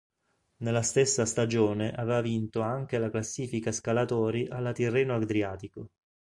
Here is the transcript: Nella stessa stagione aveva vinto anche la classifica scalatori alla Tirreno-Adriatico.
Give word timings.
Nella 0.63 0.81
stessa 0.81 1.27
stagione 1.27 1.91
aveva 1.93 2.21
vinto 2.21 2.61
anche 2.61 2.97
la 2.97 3.11
classifica 3.11 3.71
scalatori 3.71 4.47
alla 4.49 4.71
Tirreno-Adriatico. 4.71 5.89